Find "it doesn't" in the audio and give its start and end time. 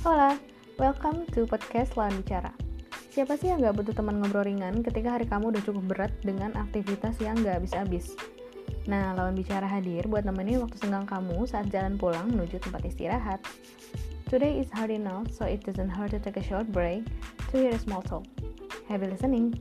15.44-15.92